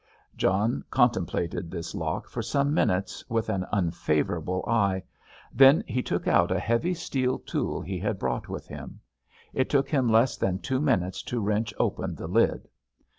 [0.35, 5.03] John contemplated this lock for some minutes with an unfavourable eye,
[5.53, 8.99] then he took out a heavy steel tool he had brought with him.
[9.53, 12.67] It took him less than two minutes to wrench open the lid.